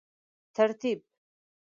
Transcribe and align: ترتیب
ترتیب 0.55 0.99